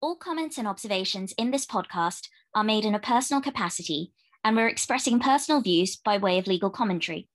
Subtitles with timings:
[0.00, 4.12] All comments and observations in this podcast are made in a personal capacity,
[4.44, 7.28] and we're expressing personal views by way of legal commentary.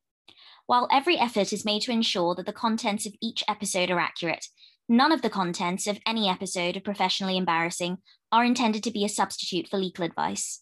[0.66, 4.48] While every effort is made to ensure that the contents of each episode are accurate,
[4.88, 7.98] none of the contents of any episode of Professionally Embarrassing
[8.32, 10.62] are intended to be a substitute for legal advice.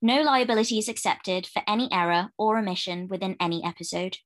[0.00, 4.16] No liability is accepted for any error or omission within any episode.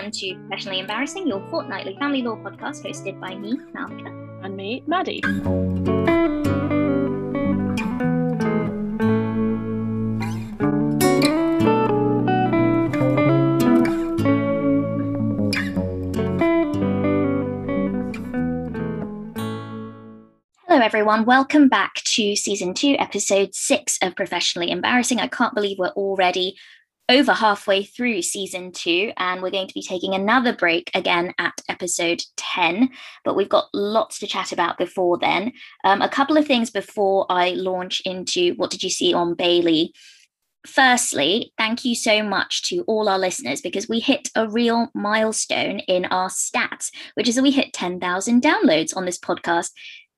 [0.00, 4.08] Welcome to Professionally Embarrassing, your fortnightly family law podcast hosted by me, Malvika.
[4.42, 5.20] And me, Maddie.
[20.66, 21.26] Hello, everyone.
[21.26, 25.20] Welcome back to season two, episode six of Professionally Embarrassing.
[25.20, 26.56] I can't believe we're already
[27.10, 31.60] over halfway through season two, and we're going to be taking another break again at
[31.68, 32.88] episode 10.
[33.24, 35.52] But we've got lots to chat about before then.
[35.84, 39.90] Um, a couple of things before I launch into what did you see on BAILII.
[40.66, 45.80] Firstly, thank you so much to all our listeners because we hit a real milestone
[45.80, 49.70] in our stats, which is that we hit 10,000 downloads on this podcast.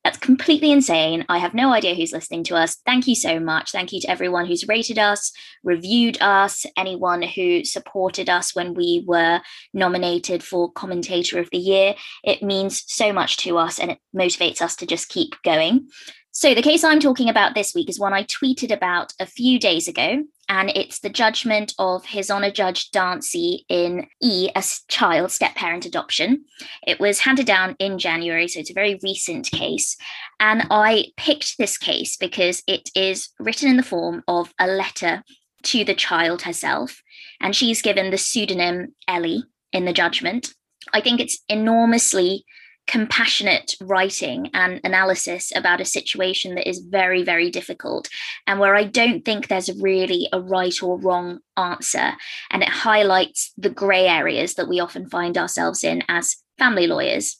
[0.04, 1.24] That's completely insane.
[1.28, 2.76] I have no idea who's listening to us.
[2.84, 3.70] Thank you so much.
[3.70, 5.30] Thank you to everyone who's rated us,
[5.62, 9.40] reviewed us, anyone who supported us when we were
[9.72, 11.94] nominated for Commentator of the Year.
[12.24, 15.88] It means so much to us and it motivates us to just keep going.
[16.34, 19.58] So, the case I'm talking about this week is one I tweeted about a few
[19.58, 25.30] days ago, and it's the judgment of His Honour Judge Dancey in E, a child
[25.30, 26.46] step parent adoption.
[26.86, 29.98] It was handed down in January, so it's a very recent case.
[30.40, 35.22] And I picked this case because it is written in the form of a letter
[35.64, 37.02] to the child herself,
[37.42, 40.54] and she's given the pseudonym Ellie in the judgment.
[40.94, 42.46] I think it's enormously
[42.86, 48.08] compassionate writing and analysis about a situation that is very, very difficult
[48.46, 52.12] and where I don't think there's really a right or wrong answer.
[52.50, 57.38] And it highlights the grey areas that we often find ourselves in as family lawyers.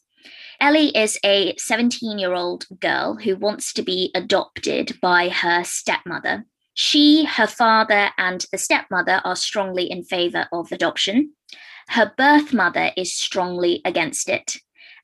[0.60, 6.46] Ellie is a 17 year old girl who wants to be adopted by her stepmother.
[6.74, 11.32] She, her father, and the stepmother are strongly in favour of adoption.
[11.88, 14.56] Her birth mother is strongly against it.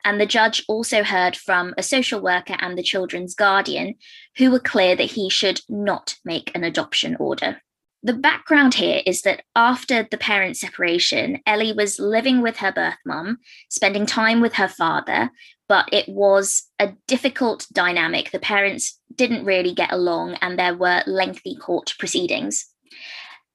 [0.04, 3.94] And the judge also heard from a social worker and the children's guardian
[4.36, 7.60] who were clear that he should not make an adoption order.
[8.02, 12.98] The background here is that after the parent separation, Ellie was living with her birth
[13.04, 13.38] mum,
[13.68, 15.30] spending time with her father,
[15.68, 18.30] but it was a difficult dynamic.
[18.30, 22.66] The parents didn't really get along, and there were lengthy court proceedings.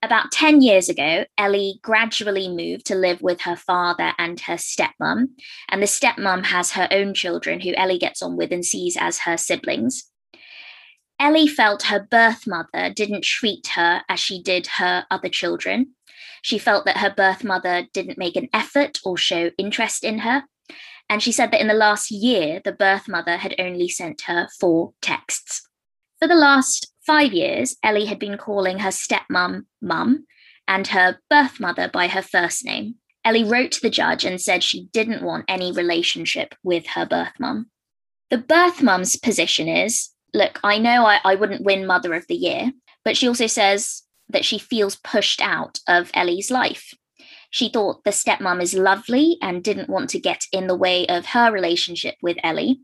[0.04, 5.30] About 10 years ago, Ellie gradually moved to live with her father and her stepmom.
[5.70, 9.20] And the stepmom has her own children who Ellie gets on with and sees as
[9.20, 10.04] her siblings.
[11.22, 15.96] Ellie felt her birth mother didn't treat her as she did her other children.
[16.42, 20.44] She felt that her birth mother didn't make an effort or show interest in her.
[21.08, 24.50] And she said that in the last year, the birth mother had only sent her
[24.60, 25.66] four texts.
[26.20, 30.26] For the last five years, Ellie had been calling her stepmom mum
[30.68, 32.96] and her birth mother by her first name.
[33.26, 37.34] Ellie wrote to the judge and said she didn't want any relationship with her birth
[37.40, 37.68] mum.
[38.30, 42.36] The birth mum's position is look, I know I, I wouldn't win Mother of the
[42.36, 42.72] Year,
[43.06, 46.94] but she also says that she feels pushed out of Ellie's life.
[47.52, 51.28] She thought the stepmom is lovely and didn't want to get in the way of
[51.28, 52.80] her relationship with Ellie.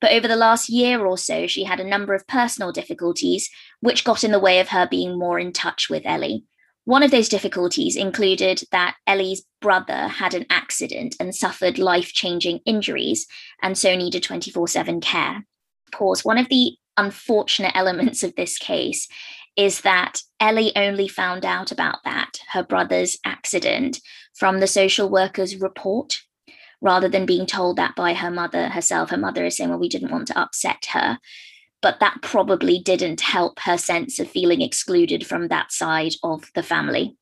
[0.00, 4.04] But over the last year or so, she had a number of personal difficulties, which
[4.04, 6.44] got in the way of her being more in touch with Ellie.
[6.84, 12.60] One of those difficulties included that Ellie's brother had an accident and suffered life changing
[12.64, 13.26] injuries,
[13.62, 15.44] and so needed 24 7 care.
[15.92, 16.24] Pause.
[16.24, 19.08] One of the unfortunate elements of this case
[19.56, 24.00] is that Ellie only found out about that, her brother's accident,
[24.34, 26.18] from the social worker's report
[26.86, 29.10] rather than being told that by her mother herself.
[29.10, 31.18] Her mother is saying, well, we didn't want to upset her.
[31.82, 36.62] But that probably didn't help her sense of feeling excluded from that side of the
[36.62, 37.16] family.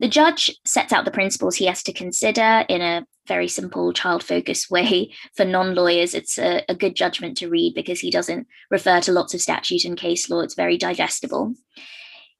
[0.00, 4.24] The judge sets out the principles he has to consider in a very simple, child
[4.24, 5.12] focused way.
[5.36, 9.12] For non lawyers, it's a, a, good judgment to read because he doesn't refer to
[9.12, 10.40] lots of statute and case law.
[10.40, 11.54] It's very digestible.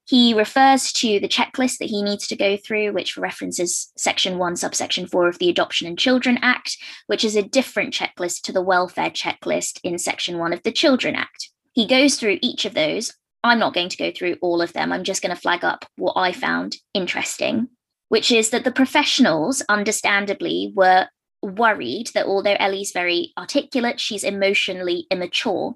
[0.09, 4.55] He refers to the checklist that he needs to go through, which references Section 1,
[4.55, 8.63] Subsection 4 of the Adoption and Children Act, which is a different checklist to the
[8.63, 11.51] welfare checklist in Section 1 of the Children Act.
[11.73, 13.13] He goes through each of those,
[13.43, 14.91] I'm not going to go through all of them.
[14.91, 17.67] I'm just going to flag up what I found interesting,
[18.07, 21.07] which is that the professionals, understandably, were
[21.43, 25.75] worried that although Ellie's very articulate, she's emotionally immature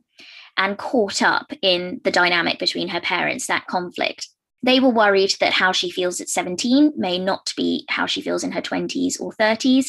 [0.57, 4.27] and caught up in the dynamic between her parents, that conflict.
[4.61, 8.43] They were worried that how she feels at 17 may not be how she feels
[8.43, 9.87] in her 20s or 30s,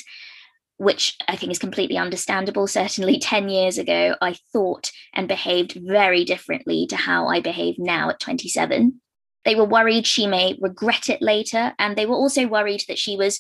[0.78, 2.66] which I think is completely understandable.
[2.66, 8.10] Certainly 10 years ago, I thought and behaved very differently to how I behave now
[8.10, 9.00] at 27.
[9.44, 13.17] They were worried she may regret it later, and they were also worried that she
[13.17, 13.38] was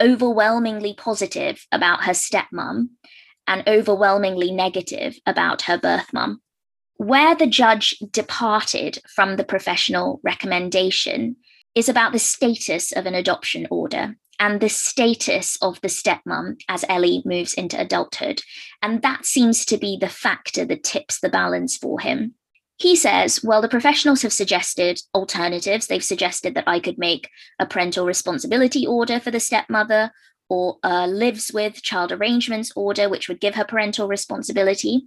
[0.00, 2.90] overwhelmingly positive about her stepmom
[3.46, 6.40] and overwhelmingly negative about her birth mum.
[7.00, 11.36] Where the judge departed from the professional recommendation
[11.74, 16.84] is about the status of an adoption order and the status of the stepmom as
[16.90, 18.42] Ellie moves into adulthood.
[18.82, 22.34] And that seems to be the factor that tips the balance for him.
[22.76, 25.86] He says, well, the professionals have suggested alternatives.
[25.86, 30.10] They've suggested that I could make a parental responsibility order for the stepmother
[30.50, 35.06] or a lives with child arrangements order, which would give her parental responsibility.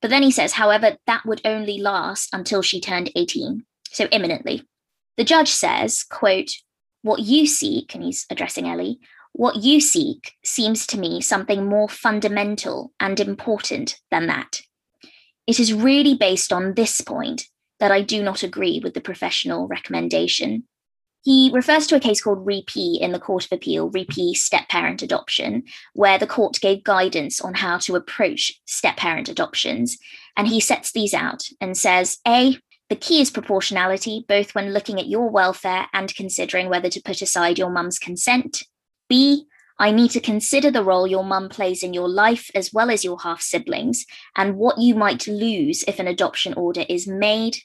[0.00, 4.66] But then he says, however, that would only last until she turned 18, so imminently.
[5.16, 6.50] The judge says, quote,
[7.02, 9.00] what you seek, and he's addressing Ellie,
[9.32, 14.60] what you seek seems to me something more fundamental and important than that.
[15.46, 17.48] It is really based on this point
[17.80, 20.68] that I do not agree with the professional recommendation.
[21.24, 24.34] He refers to a case called Re P in the Court of Appeal, Re P
[24.34, 29.96] step parent adoption, where the court gave guidance on how to approach step parent adoptions.
[30.36, 32.58] And he sets these out and says A,
[32.90, 37.22] the key is proportionality, both when looking at your welfare and considering whether to put
[37.22, 38.62] aside your mum's consent.
[39.08, 39.46] B,
[39.78, 43.02] I need to consider the role your mum plays in your life as well as
[43.02, 44.04] your half siblings
[44.36, 47.56] and what you might lose if an adoption order is made.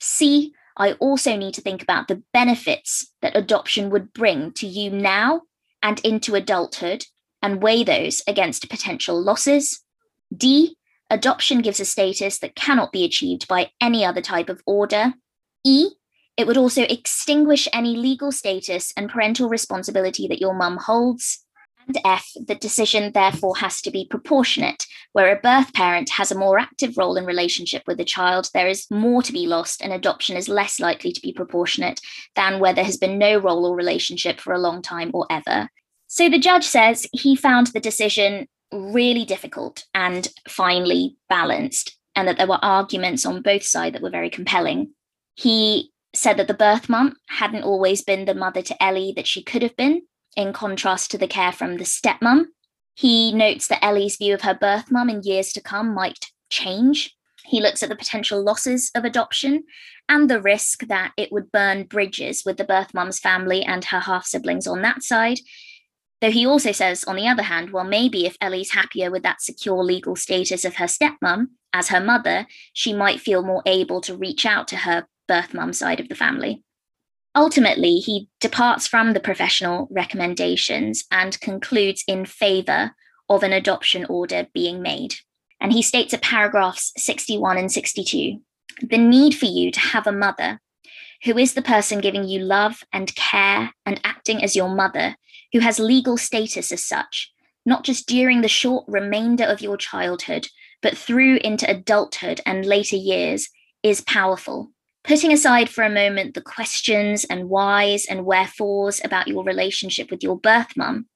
[0.00, 4.90] C, I also need to think about the benefits that adoption would bring to you
[4.90, 5.42] now
[5.82, 7.06] and into adulthood
[7.42, 9.82] and weigh those against potential losses.
[10.34, 10.76] D,
[11.10, 15.14] adoption gives a status that cannot be achieved by any other type of order.
[15.64, 15.90] E,
[16.36, 21.44] it would also extinguish any legal status and parental responsibility that your mum holds.
[21.86, 24.86] And F, the decision therefore has to be proportionate.
[25.12, 28.68] Where a birth parent has a more active role in relationship with the child, there
[28.68, 32.00] is more to be lost, and adoption is less likely to be proportionate
[32.34, 35.68] than where there has been no role or relationship for a long time or ever.
[36.06, 42.38] So the judge says he found the decision really difficult and finely balanced, and that
[42.38, 44.90] there were arguments on both sides that were very compelling.
[45.34, 49.42] He said that the birth mum hadn't always been the mother to Ellie that she
[49.42, 50.02] could have been,
[50.36, 52.46] in contrast to the care from the stepmom.
[52.94, 57.14] He notes that Ellie's view of her birth mum in years to come might change.
[57.44, 59.64] He looks at the potential losses of adoption
[60.08, 64.00] and the risk that it would burn bridges with the birth mum's family and her
[64.00, 65.38] half siblings on that side.
[66.20, 69.42] Though he also says, on the other hand, well, maybe if Ellie's happier with that
[69.42, 74.16] secure legal status of her stepmom as her mother, she might feel more able to
[74.16, 76.63] reach out to her birth mum side of the family.
[77.36, 82.94] Ultimately, he departs from the professional recommendations and concludes in favour
[83.28, 85.16] of an adoption order being made.
[85.60, 88.40] And he states at paragraphs 61 and 62
[88.82, 90.60] the need for you to have a mother
[91.24, 95.16] who is the person giving you love and care and acting as your mother,
[95.52, 97.32] who has legal status as such,
[97.64, 100.48] not just during the short remainder of your childhood,
[100.82, 103.48] but through into adulthood and later years,
[103.82, 104.70] is powerful
[105.04, 110.22] putting aside for a moment the questions and whys and wherefores about your relationship with
[110.22, 111.06] your birth mum,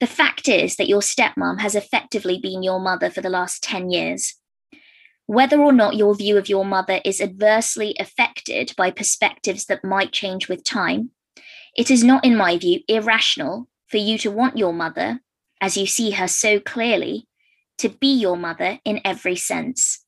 [0.00, 3.90] the fact is that your stepmom has effectively been your mother for the last 10
[3.90, 4.34] years.
[5.26, 10.12] Whether or not your view of your mother is adversely affected by perspectives that might
[10.12, 11.10] change with time,
[11.76, 15.20] it is not, in my view, irrational for you to want your mother,
[15.60, 17.28] as you see her so clearly,
[17.78, 20.04] to be your mother in every sense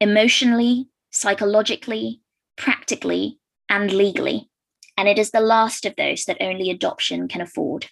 [0.00, 2.21] emotionally, psychologically,
[2.62, 4.48] practically, and legally.
[4.96, 7.88] And it is the last of those that only adoption can afford.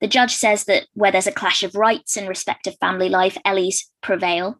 [0.00, 3.36] The judge says that where there's a clash of rights in respect of family life,
[3.44, 4.58] Ellie's prevail,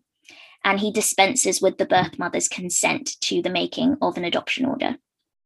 [0.62, 4.96] and he dispenses with the birth mother's consent to the making of an adoption order.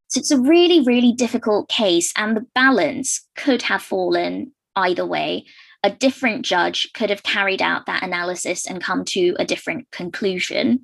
[0.09, 5.45] So it's a really, really difficult case, and the balance could have fallen either way.
[5.83, 10.81] A different judge could have carried out that analysis and come to a different conclusion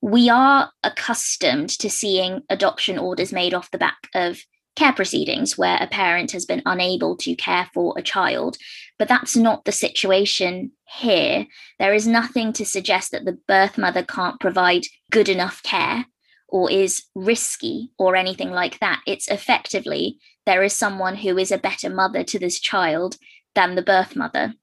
[0.00, 4.38] we are accustomed to seeing adoption orders made off the back of
[4.76, 8.56] care proceedings where a parent has been unable to care for a child.
[8.96, 11.46] But that's not the situation here.
[11.80, 16.06] There is nothing to suggest that the birth mother can't provide good enough care
[16.48, 19.02] or is risky or anything like that.
[19.06, 23.16] It's effectively there is someone who is a better mother to this child
[23.54, 24.54] than the birth mother.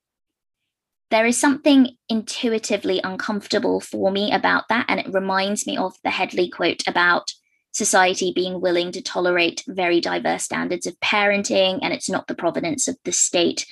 [1.12, 6.10] There is something intuitively uncomfortable for me about that, and it reminds me of the
[6.10, 7.32] Hedley quote about
[7.72, 12.88] society being willing to tolerate very diverse standards of parenting, and it's not the providence
[12.88, 13.66] of the state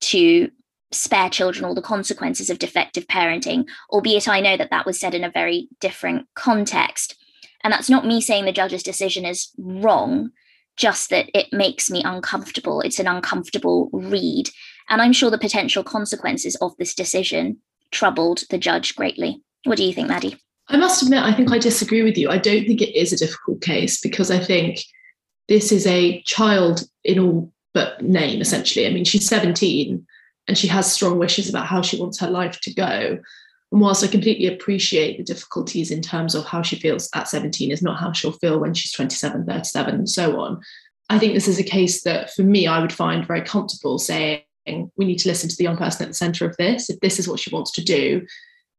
[0.00, 0.50] to
[0.90, 5.14] spare children all the consequences of defective parenting, albeit I know that that was said
[5.14, 7.16] in a very different context.
[7.62, 10.30] And that's not me saying the judge's decision is wrong,
[10.76, 12.80] just that it makes me uncomfortable.
[12.80, 14.48] It's an uncomfortable read.
[14.88, 17.58] And I'm sure the potential consequences of this decision
[17.90, 19.42] troubled the judge greatly.
[19.64, 20.38] What do you think, Maddie?
[20.68, 22.28] I must admit, I think I disagree with you.
[22.28, 24.80] I don't think it is a difficult case because I think
[25.48, 28.86] this is a child in all but name, essentially.
[28.86, 30.06] I mean, she's 17
[30.46, 33.18] and she has strong wishes about how she wants her life to go.
[33.70, 37.70] And whilst I completely appreciate the difficulties in terms of how she feels at 17
[37.70, 40.60] is not how she'll feel when she's 27, 37, and so on,
[41.10, 44.42] I think this is a case that for me, I would find very comfortable saying,
[44.96, 46.90] we need to listen to the young person at the center of this.
[46.90, 48.26] If this is what she wants to do,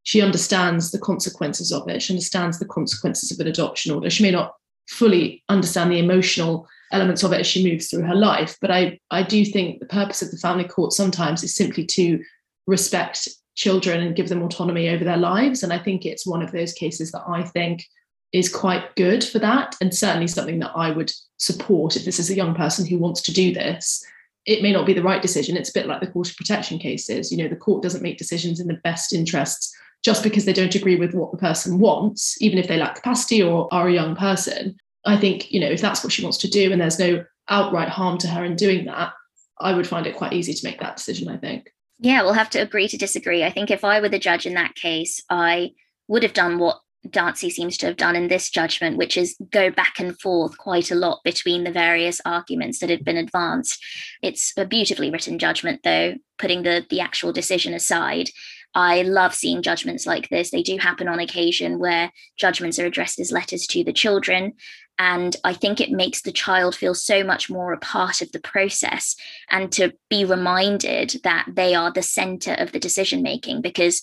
[0.03, 2.01] she understands the consequences of it.
[2.01, 4.10] She understands the consequences of an adoption order.
[4.10, 4.55] She may not
[4.88, 8.58] fully understand the emotional elements of it as she moves through her life.
[8.62, 12.24] But I, I do think the purpose of the family court sometimes is simply to
[12.65, 15.63] respect children and give them autonomy over their lives.
[15.63, 17.86] And I think it's one of those cases that I think
[18.31, 22.29] is quite good for that, and certainly something that I would support if this is
[22.29, 24.05] a young person who wants to do this.
[24.50, 25.56] It may not be the right decision.
[25.56, 27.32] It's a bit like the court of protection cases.
[27.32, 29.72] You know, the court doesn't make decisions in the best interests
[30.03, 33.44] just because they don't agree with what the person wants, even if they lack capacity
[33.44, 34.75] or are a young person.
[35.06, 37.89] I think, you know, if that's what she wants to do and there's no outright
[37.89, 39.13] harm to her in doing that,
[39.60, 41.72] I would find it quite easy to make that decision, I think.
[42.00, 43.44] Yeah, we'll have to agree to disagree.
[43.44, 45.74] I think if I were the judge in that case, I
[46.08, 46.79] would have done what
[47.10, 50.91] Dancey seems to have done in this judgment, which is go back and forth quite
[50.91, 53.84] a lot between the various arguments that had been advanced.
[54.22, 58.29] It's a beautifully written judgment, though, putting the, the actual decision aside.
[58.75, 60.51] I love seeing judgments like this.
[60.51, 64.53] They do happen on occasion where judgments are addressed as letters to the children.
[65.00, 68.41] And I think it makes the child feel so much more a part of the
[68.41, 69.15] process
[69.50, 74.01] and to be reminded that they are the center of the decision making because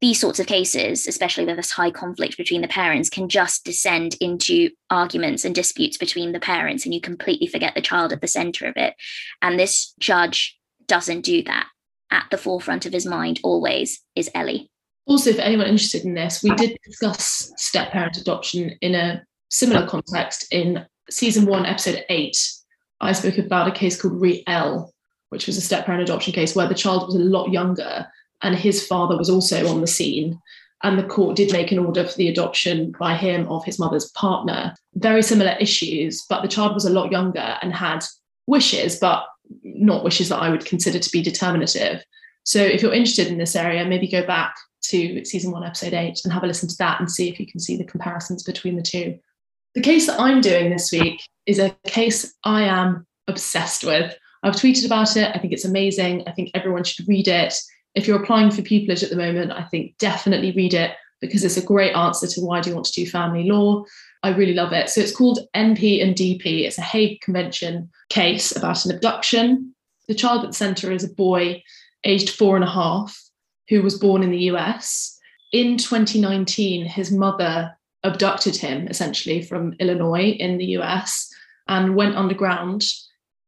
[0.00, 4.16] these sorts of cases, especially with this high conflict between the parents, can just descend
[4.20, 8.26] into arguments and disputes between the parents, and you completely forget the child at the
[8.26, 8.94] center of it.
[9.42, 11.66] And this judge doesn't do that.
[12.10, 14.70] At the forefront of his mind always is Ellie.
[15.06, 19.86] Also, for anyone interested in this, we did discuss step parent adoption in a similar
[19.86, 22.36] context, in season one, episode eight,
[23.00, 24.92] I spoke about a case called Re L,
[25.30, 28.06] which was a step parent adoption case where the child was a lot younger
[28.42, 30.38] and his father was also on the scene.
[30.82, 34.10] And the court did make an order for the adoption by him of his mother's
[34.12, 34.74] partner.
[34.94, 38.02] Very similar issues, but the child was a lot younger and had
[38.46, 39.24] wishes, but
[39.62, 42.02] not wishes that I would consider to be determinative.
[42.44, 44.54] So if you're interested in this area, maybe go back
[44.84, 47.46] to season one, episode eight, and have a listen to that and see if you
[47.46, 49.18] can see the comparisons between the two.
[49.74, 54.16] The case that I'm doing this week is a case I am obsessed with.
[54.42, 55.30] I've tweeted about it.
[55.34, 56.24] I think it's amazing.
[56.26, 57.54] I think everyone should read it.
[57.94, 61.56] If you're applying for pupillage at the moment, I think definitely read it because it's
[61.56, 63.84] a great answer to why do you want to do family law.
[64.22, 64.88] I really love it.
[64.88, 66.64] So it's called NP and DP.
[66.64, 69.74] It's a Hague Convention case about an abduction.
[70.08, 71.62] The child at the centre is a boy
[72.04, 73.18] aged four and a half
[73.68, 75.18] who was born in the US.
[75.52, 81.28] In 2019, his mother abducted him essentially from Illinois in the US
[81.68, 82.82] and went underground,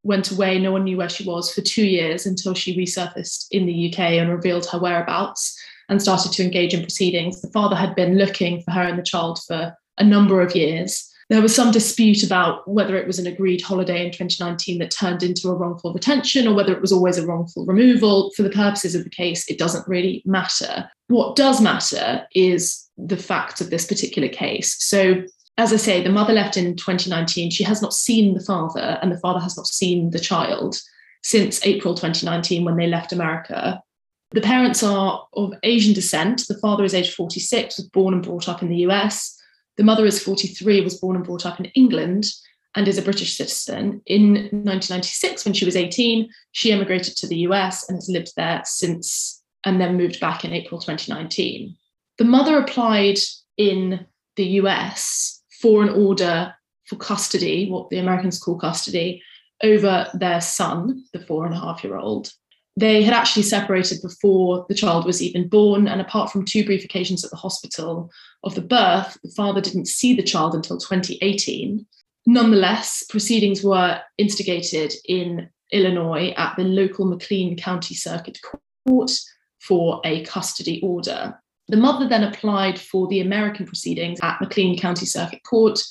[0.03, 0.59] went away.
[0.59, 3.99] No one knew where she was for two years until she resurfaced in the UK
[4.01, 7.41] and revealed her whereabouts and started to engage in proceedings.
[7.41, 11.09] The father had been looking for her and the child for a number of years.
[11.29, 15.23] There was some dispute about whether it was an agreed holiday in 2019 that turned
[15.23, 18.31] into a wrongful retention or whether it was always a wrongful removal.
[18.37, 20.91] For the purposes of the case, it doesn't really matter.
[21.09, 24.77] What does matter is the facts of this particular case.
[24.83, 25.23] So,
[25.59, 27.51] as I say, the mother left in 2019.
[27.51, 30.81] She has not seen the father, and the father has not seen the child
[31.23, 33.83] since April 2019 when they left America.
[34.31, 36.47] The parents are of Asian descent.
[36.49, 39.39] The father is age 46, was born and brought up in the US.
[39.77, 42.27] The mother is 43, was born and brought up in England,
[42.75, 44.01] and is a British citizen.
[44.07, 48.63] In 1996, when she was 18, she emigrated to the US and has lived there
[48.65, 51.77] since, and then moved back in April 2019.
[52.17, 53.19] The mother applied
[53.59, 54.07] in
[54.37, 56.53] the US for an order
[56.87, 59.23] for custody, what the Americans call custody,
[59.63, 62.33] over their son, the four and a half year old.
[62.77, 66.85] They had actually separated before the child was even born, and apart from two brief
[66.85, 68.11] occasions at the hospital
[68.45, 71.87] of the birth, the father didn't see the child until 2018.
[72.27, 78.39] Nonetheless, proceedings were instigated in Illinois at the local McLean County Circuit
[78.87, 79.11] Court
[79.61, 81.42] for a custody order.
[81.73, 85.83] The mother then applied for the American proceedings at McLean County Circuit Court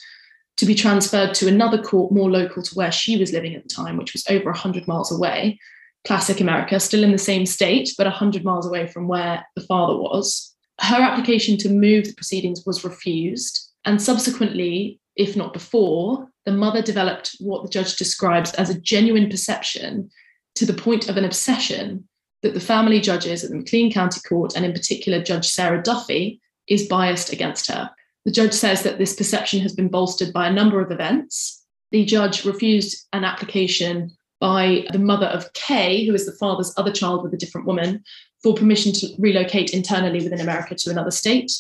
[0.58, 3.70] to be transferred to another court more local to where she was living at the
[3.70, 5.60] time, which was over 100 miles away.
[6.06, 9.98] Classic America, still in the same state, but 100 miles away from where the father
[9.98, 10.54] was.
[10.80, 16.84] Her application to move the proceedings was refused, and subsequently, if not before, the mother
[16.84, 20.12] developed what the judge describes as a genuine perception
[20.54, 22.08] to the point of an obsession
[22.42, 26.42] that the family judges at the McLean County Court, and in particular Judge Sarah Duffy,
[26.68, 27.90] is biased against her.
[28.26, 31.66] The judge says that this perception has been bolstered by a number of events.
[31.92, 36.92] The judge refused an application by the mother of Kay, who is the father's other
[36.92, 38.04] child with a different woman,
[38.42, 41.52] for permission to relocate internally within America to another state.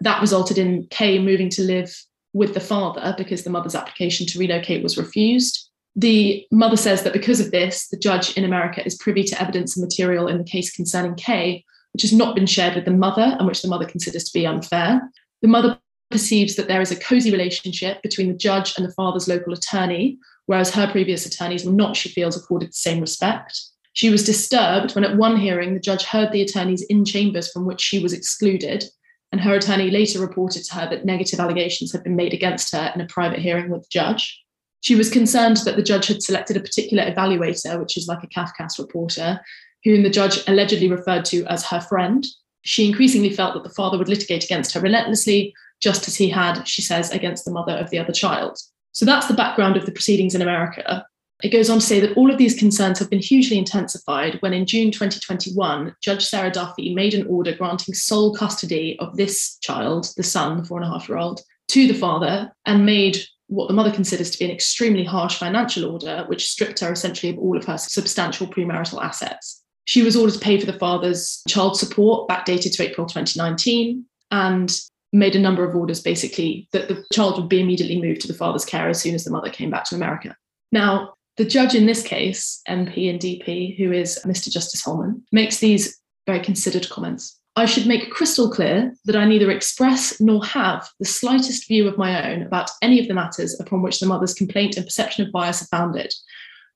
[0.00, 1.96] That resulted in Kay moving to live
[2.32, 5.65] with the father because the mother's application to relocate was refused.
[5.96, 9.76] The mother says that because of this, the judge in America is privy to evidence
[9.76, 13.34] and material in the case concerning Kay, which has not been shared with the mother
[13.38, 15.00] and which the mother considers to be unfair.
[15.40, 15.78] The mother
[16.10, 20.18] perceives that there is a cozy relationship between the judge and the father's local attorney,
[20.44, 23.58] whereas her previous attorneys were not, she feels, accorded the same respect.
[23.94, 27.64] She was disturbed when, at one hearing, the judge heard the attorneys in chambers from
[27.64, 28.84] which she was excluded
[29.32, 32.92] and her attorney later reported to her that negative allegations had been made against her
[32.94, 34.42] in a private hearing with the judge.
[34.80, 38.28] She was concerned that the judge had selected a particular evaluator, which is like a
[38.28, 39.40] CAFCASS reporter,
[39.84, 42.26] whom the judge allegedly referred to as her friend.
[42.62, 46.64] She increasingly felt that the father would litigate against her relentlessly, just as he had,
[46.64, 48.58] she says, against the mother of the other child.
[48.92, 51.04] So that's the background of the proceedings in America.
[51.42, 54.54] It goes on to say that all of these concerns have been hugely intensified when,
[54.54, 60.08] in June 2021, Judge Sarah Duffy made an order granting sole custody of this child,
[60.16, 63.74] the son, four and a half year old, to the father and made what the
[63.74, 67.56] mother considers to be an extremely harsh financial order, which stripped her essentially of all
[67.56, 69.62] of her substantial premarital assets.
[69.84, 74.80] She was ordered to pay for the father's child support, backdated to April 2019, and
[75.12, 78.34] made a number of orders basically that the child would be immediately moved to the
[78.34, 80.36] father's care as soon as the mother came back to America.
[80.72, 84.50] Now, the judge in this case, MP and DP, who is Mr.
[84.50, 87.35] Justice Holman, makes these very considered comments.
[87.58, 91.96] I should make crystal clear that I neither express nor have the slightest view of
[91.96, 95.32] my own about any of the matters upon which the mother's complaint and perception of
[95.32, 96.12] bias are founded.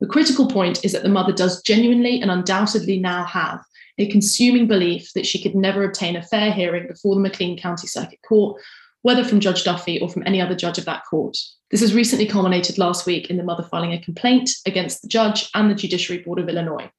[0.01, 3.63] The critical point is that the mother does genuinely and undoubtedly now have
[3.99, 7.87] a consuming belief that she could never obtain a fair hearing before the McLean County
[7.87, 8.59] Circuit Court,
[9.03, 11.37] whether from Judge Duffy or from any other judge of that court.
[11.71, 15.51] This has recently culminated last week in the mother filing a complaint against the judge
[15.55, 16.91] and the Judiciary Board of Illinois.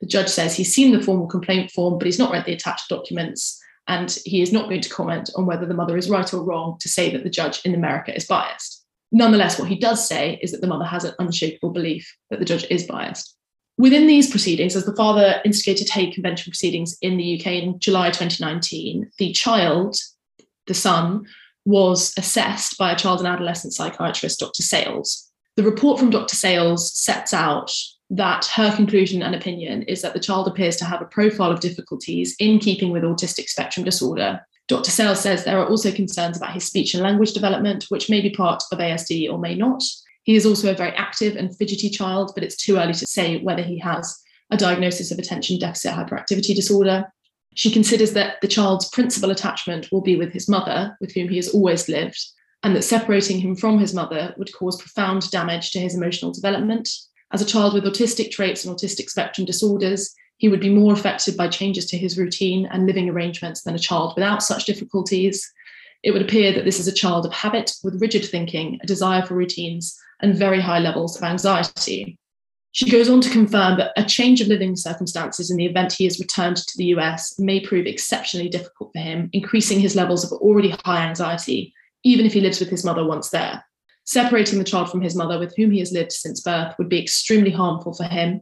[0.00, 2.88] The judge says he's seen the formal complaint form, but he's not read the attached
[2.88, 6.42] documents, and he is not going to comment on whether the mother is right or
[6.42, 8.84] wrong to say that the judge in America is biased.
[9.12, 12.44] Nonetheless, what he does say is that the mother has an unshakable belief that the
[12.44, 13.36] judge is biased.
[13.78, 18.10] Within these proceedings, as the father instigated Hague Convention proceedings in the UK in July
[18.10, 19.96] 2019, the child,
[20.66, 21.26] the son,
[21.66, 24.62] was assessed by a child and adolescent psychiatrist, Dr.
[24.62, 25.30] Sales.
[25.56, 26.34] The report from Dr.
[26.34, 27.70] Sales sets out
[28.10, 31.60] that her conclusion and opinion is that the child appears to have a profile of
[31.60, 34.40] difficulties in keeping with autistic spectrum disorder.
[34.68, 34.90] Dr.
[34.90, 38.30] Sales says there are also concerns about his speech and language development, which may be
[38.30, 39.82] part of ASD or may not.
[40.24, 43.40] He is also a very active and fidgety child, but it's too early to say
[43.42, 47.04] whether he has a diagnosis of attention deficit hyperactivity disorder.
[47.54, 51.36] She considers that the child's principal attachment will be with his mother, with whom he
[51.36, 52.18] has always lived,
[52.62, 56.88] and that separating him from his mother would cause profound damage to his emotional development.
[57.32, 61.36] As a child with autistic traits and autistic spectrum disorders, he would be more affected
[61.36, 65.50] by changes to his routine and living arrangements than a child without such difficulties.
[66.02, 69.22] It would appear that this is a child of habit with rigid thinking, a desire
[69.22, 72.18] for routines, and very high levels of anxiety.
[72.72, 76.06] She goes on to confirm that a change of living circumstances in the event he
[76.06, 80.38] is returned to the US may prove exceptionally difficult for him, increasing his levels of
[80.38, 81.72] already high anxiety,
[82.04, 83.64] even if he lives with his mother once there.
[84.06, 87.02] Separating the child from his mother, with whom he has lived since birth, would be
[87.02, 88.40] extremely harmful for him.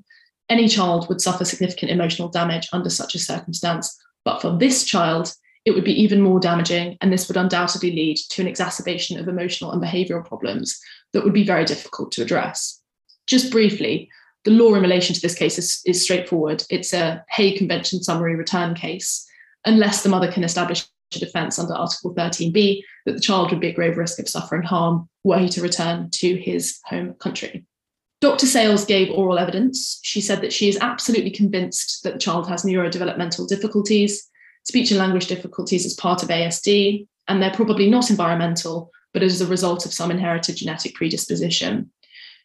[0.50, 5.35] Any child would suffer significant emotional damage under such a circumstance, but for this child,
[5.64, 9.27] it would be even more damaging, and this would undoubtedly lead to an exacerbation of
[9.27, 10.79] emotional and behavioural problems
[11.14, 12.83] that would be very difficult to address.
[13.27, 14.11] Just briefly,
[14.44, 16.62] the law in relation to this case is, is straightforward.
[16.68, 19.27] It's a Hague Convention summary return case,
[19.64, 20.85] unless the mother can establish
[21.16, 24.62] a defence under Article 13b that the child would be at grave risk of suffering
[24.62, 27.64] harm were he to return to his home country.
[28.20, 28.46] Dr.
[28.46, 30.00] Sales gave oral evidence.
[30.03, 34.27] She said that she is absolutely convinced that the child has neurodevelopmental difficulties,
[34.64, 39.40] speech and language difficulties as part of ASD, and they're probably not environmental, but as
[39.40, 41.90] a result of some inherited genetic predisposition.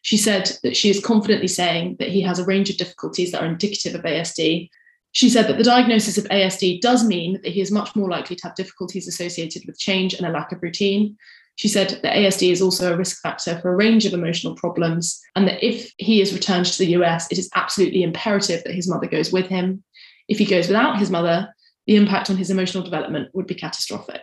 [0.02, 3.42] She said that she is confidently saying that he has a range of difficulties that
[3.42, 4.70] are indicative of ASD.
[5.12, 8.36] She said that the diagnosis of ASD does mean that he is much more likely
[8.36, 11.16] to have difficulties associated with change and a lack of routine.
[11.56, 15.20] She said that ASD is also a risk factor for a range of emotional problems,
[15.34, 18.88] and that if he is returned to the US, it is absolutely imperative that his
[18.88, 19.82] mother goes with him.
[20.28, 21.52] If he goes without his mother,
[21.86, 24.22] the impact on his emotional development would be catastrophic.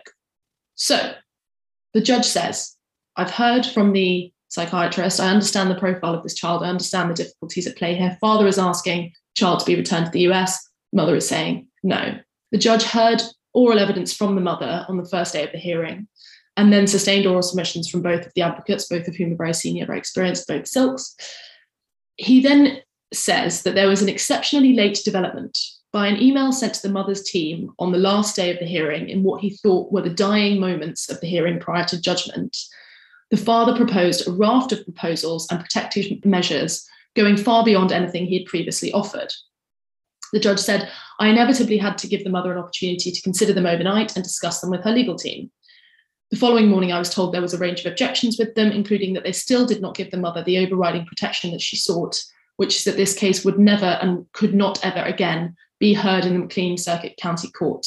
[0.74, 1.12] So,
[1.92, 2.76] the judge says,
[3.14, 5.20] I've heard from the psychiatrist.
[5.20, 6.62] I understand the profile of this child.
[6.62, 8.16] I understand the difficulties at play here.
[8.20, 10.67] Father is asking child to be returned to the US.
[10.92, 12.18] Mother is saying no.
[12.52, 13.22] The judge heard
[13.54, 16.08] oral evidence from the mother on the first day of the hearing
[16.56, 19.54] and then sustained oral submissions from both of the advocates, both of whom are very
[19.54, 21.14] senior, very experienced, both Silks.
[22.16, 22.80] He then
[23.12, 25.58] says that there was an exceptionally late development
[25.92, 29.08] by an email sent to the mother's team on the last day of the hearing
[29.08, 32.56] in what he thought were the dying moments of the hearing prior to judgment
[33.30, 38.38] the father proposed a raft of proposals and protective measures going far beyond anything he
[38.38, 39.32] had previously offered.
[40.32, 43.66] The judge said, I inevitably had to give the mother an opportunity to consider them
[43.66, 45.50] overnight and discuss them with her legal team.
[46.30, 49.14] The following morning, I was told there was a range of objections with them, including
[49.14, 52.22] that they still did not give the mother the overriding protection that she sought,
[52.56, 56.34] which is that this case would never and could not ever again be heard in
[56.34, 57.86] the McLean Circuit County Court.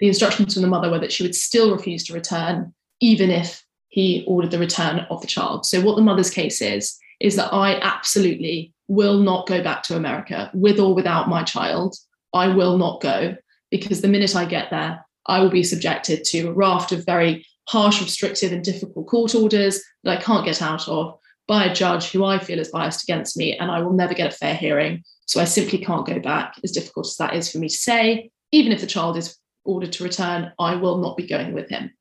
[0.00, 3.64] The instructions from the mother were that she would still refuse to return, even if
[3.88, 5.64] he ordered the return of the child.
[5.64, 9.96] So, what the mother's case is, is that I absolutely will not go back to
[9.96, 11.96] America with or without my child.
[12.32, 13.36] I will not go
[13.70, 17.44] because the minute I get there, I will be subjected to a raft of very
[17.68, 21.18] harsh, restrictive, and difficult court orders that I can't get out of
[21.48, 24.32] by a judge who I feel is biased against me, and I will never get
[24.32, 25.02] a fair hearing.
[25.26, 28.30] So I simply can't go back, as difficult as that is for me to say.
[28.52, 31.92] Even if the child is ordered to return, I will not be going with him.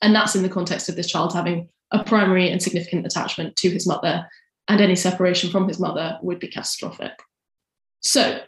[0.00, 3.70] And that's in the context of this child having a primary and significant attachment to
[3.70, 4.26] his mother,
[4.72, 7.12] and any separation from his mother would be catastrophic.
[8.00, 8.40] So,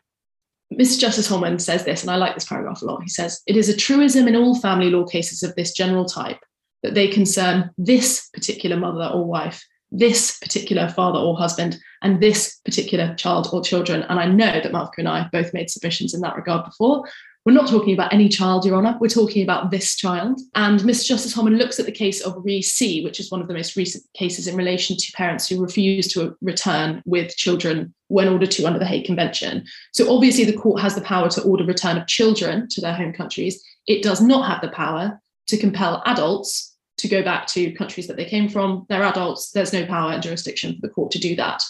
[0.73, 0.99] Mr.
[0.99, 3.03] Justice Holman says this, and I like this paragraph a lot.
[3.03, 6.41] He says, It is a truism in all family law cases of this general type
[6.83, 12.59] that they concern this particular mother or wife, this particular father or husband, and this
[12.65, 14.03] particular child or children.
[14.05, 17.05] And I know that Malvika and I both made submissions in that regard before,
[17.45, 18.97] we're not talking about any child, Your Honour.
[19.01, 20.41] We're talking about this child.
[20.55, 21.07] And Mr.
[21.07, 23.77] Justice Holman looks at the case of Re C, which is one of the most
[23.77, 28.67] recent cases in relation to parents who refuse to return with children when ordered to
[28.67, 29.65] under the Hague Convention.
[29.93, 33.13] So obviously, the court has the power to order return of children to their home
[33.13, 33.63] countries.
[33.87, 38.17] It does not have the power to compel adults to go back to countries that
[38.17, 38.87] they came from.
[38.89, 39.51] They're adults.
[39.51, 41.63] There's no power and jurisdiction for the court to do that.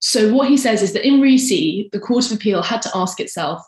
[0.00, 3.20] So what he says is that in C, the Court of Appeal had to ask
[3.20, 3.62] itself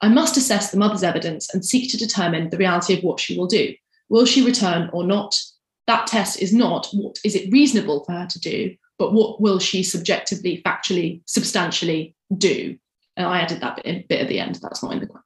[0.00, 3.36] I must assess the mother's evidence and seek to determine the reality of what she
[3.36, 3.74] will do.
[4.08, 5.40] Will she return or not?
[5.86, 9.58] That test is not what is it reasonable for her to do, but what will
[9.58, 12.76] she subjectively, factually, substantially do?
[13.16, 14.56] And I added that bit, at the end.
[14.56, 15.22] That's not in the question.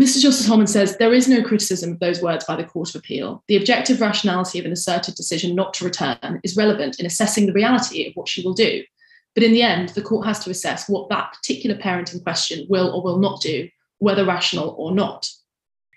[0.00, 0.22] Mr.
[0.22, 3.44] Justice Holman says there is no criticism of those words by the Court of Appeal.
[3.48, 7.52] The objective rationality of an asserted decision not to return is relevant in assessing the
[7.52, 8.82] reality of what she will do.
[9.34, 12.66] But in the end, the court has to assess what that particular parent in question
[12.68, 15.28] will or will not do, whether rational or not.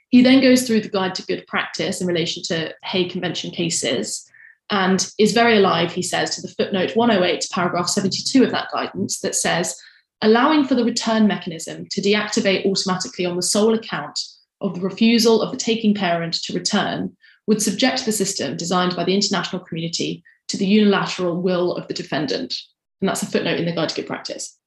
[0.09, 4.29] He then goes through the guide to good practice in relation to Hague Convention cases
[4.69, 9.19] and is very alive, he says, to the footnote 108, paragraph 72 of that guidance
[9.21, 9.79] that says,
[10.21, 14.19] allowing for the return mechanism to deactivate automatically on the sole account
[14.61, 17.15] of the refusal of the taking parent to return
[17.47, 21.93] would subject the system designed by the international community to the unilateral will of the
[21.93, 22.55] defendant.
[23.03, 24.57] And that's a footnote in the Guide to Good Practice.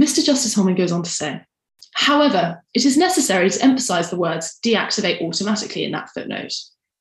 [0.00, 0.24] Mr.
[0.24, 1.40] Justice Holman goes on to say,
[1.94, 6.52] however, it is necessary to emphasize the words deactivate automatically in that footnote.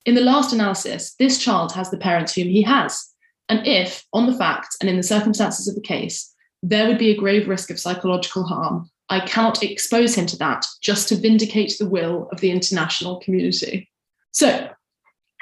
[0.07, 3.07] In the last analysis, this child has the parents whom he has.
[3.49, 7.11] And if, on the facts and in the circumstances of the case, there would be
[7.11, 11.75] a grave risk of psychological harm, I cannot expose him to that just to vindicate
[11.77, 13.91] the will of the international community.
[14.31, 14.71] So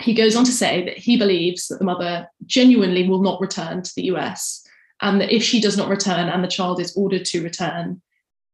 [0.02, 3.82] he goes on to say that he believes that the mother genuinely will not return
[3.82, 4.67] to the US
[5.02, 8.02] and that if she does not return and the child is ordered to return,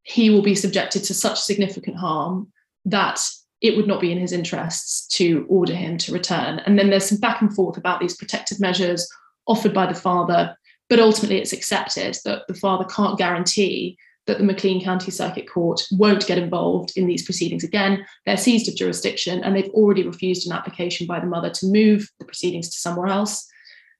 [0.03, 2.51] he will be subjected to such significant harm
[2.85, 3.21] that
[3.61, 6.59] it would not be in his interests to order him to return.
[6.65, 9.07] And then there's some back and forth about these protective measures
[9.47, 10.55] offered by the father,
[10.89, 15.81] but ultimately it's accepted that the father can't guarantee that the McLean County Circuit Court
[15.91, 18.05] won't get involved in these proceedings again.
[18.25, 22.09] They're seized of jurisdiction and they've already refused an application by the mother to move
[22.19, 23.45] the proceedings to somewhere else.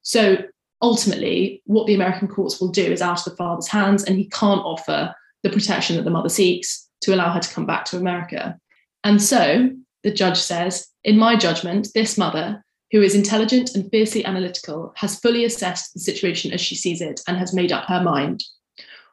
[0.01, 0.37] So
[0.83, 4.29] ultimately, what the American courts will do is out of the father's hands, and he
[4.29, 7.97] can't offer the protection that the mother seeks to allow her to come back to
[7.97, 8.59] America.
[9.03, 9.69] And so
[10.03, 15.19] the judge says, in my judgment, this mother, who is intelligent and fiercely analytical, has
[15.19, 18.43] fully assessed the situation as she sees it and has made up her mind.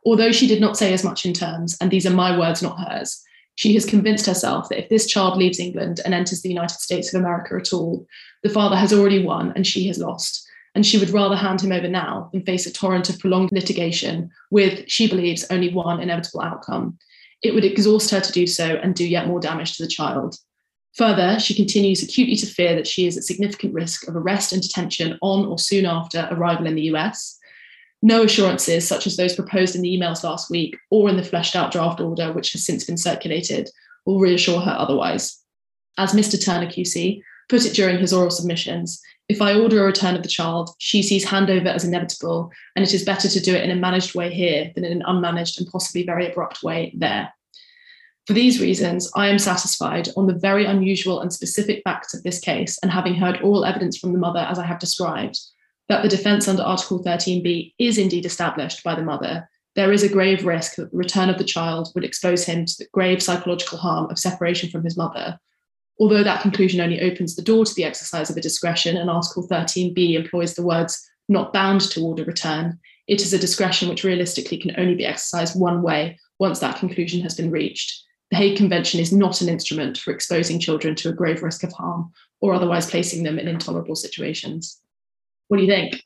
[0.05, 2.79] Although she did not say as much in terms, and these are my words, not
[2.79, 3.23] hers,
[3.55, 7.13] she has convinced herself that if this child leaves England and enters the United States
[7.13, 8.07] of America at all,
[8.43, 10.49] the father has already won and she has lost.
[10.75, 14.31] And she would rather hand him over now than face a torrent of prolonged litigation
[14.51, 16.99] with, she believes, only one inevitable outcome.
[17.43, 20.37] It would exhaust her to do so and do yet more damage to the child.
[20.95, 24.63] Further, she continues acutely to fear that she is at significant risk of arrest and
[24.63, 27.39] detention on or soon after arrival in the US.
[28.03, 31.55] No assurances, such as those proposed in the emails last week or in the fleshed
[31.55, 33.71] out draft order, which has since been circulated,
[34.05, 35.39] will reassure her otherwise.
[35.99, 36.43] As Mr.
[36.43, 40.29] Turner QC put it during his oral submissions, if I order a return of the
[40.29, 43.77] child, she sees handover as inevitable, and it is better to do it in a
[43.77, 47.33] managed way here than in an unmanaged and possibly very abrupt way there.
[48.27, 52.41] For these reasons, I am satisfied on the very unusual and specific facts of this
[52.41, 55.39] case, and having heard all evidence from the mother as I have described,
[55.89, 60.09] that the defence under Article 13b is indeed established by the mother, there is a
[60.09, 63.79] grave risk that the return of the child would expose him to the grave psychological
[63.79, 65.39] harm of separation from his mother.
[66.01, 69.47] Although that conclusion only opens the door to the exercise of a discretion, and Article
[69.47, 74.59] 13b employs the words not bound to order return, it is a discretion which realistically
[74.59, 79.01] can only be exercised one way once that conclusion has been reached the Hague Convention
[79.01, 82.89] is not an instrument for exposing children to a grave risk of harm or otherwise
[82.89, 84.81] placing them in intolerable situations.
[85.49, 86.03] What do you think?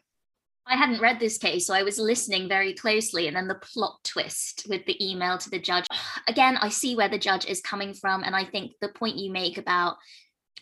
[0.67, 3.27] I hadn't read this case, so I was listening very closely.
[3.27, 5.87] And then the plot twist with the email to the judge.
[6.29, 8.23] Again, I see where the judge is coming from.
[8.25, 9.97] And I think the point you make about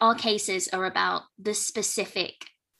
[0.00, 2.34] our cases are about the specific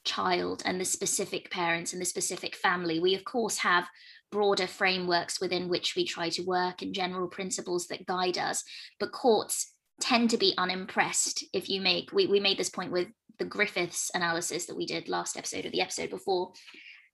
[0.05, 2.99] child and the specific parents and the specific family.
[2.99, 3.89] We, of course, have
[4.33, 8.65] broader frameworks within which we try to work and general principles that guide us.
[8.99, 13.09] But courts tend to be unimpressed if you make, we, we made this point with
[13.39, 16.53] the Griffiths analysis that we did last episode or the episode before,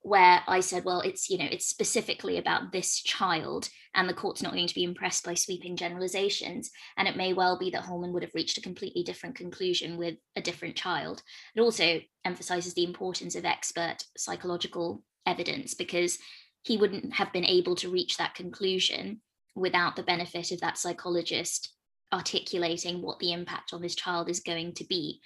[0.01, 4.41] where I said, well, it's, you know, it's specifically about this child and the court's
[4.41, 6.71] not going to be impressed by sweeping generalizations.
[6.95, 10.15] And it may well be that Holman would have reached a completely different conclusion with
[10.35, 11.21] a different child.
[11.55, 16.17] It also emphasizes the importance of expert psychological evidence because
[16.63, 19.21] he wouldn't have been able to reach that conclusion
[19.55, 21.73] without the benefit of that psychologist
[22.13, 25.19] articulating what the impact on this child is going to be.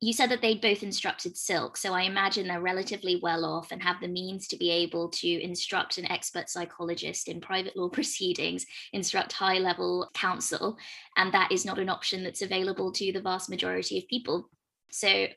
[0.00, 3.82] You said that they'd both instructed Silk, so I imagine they're relatively well off and
[3.82, 8.66] have the means to be able to instruct an expert psychologist in private law proceedings,
[8.92, 10.76] instruct high level counsel,
[11.16, 14.50] and that is not an option that's available to the vast majority of people.
[14.90, 15.28] So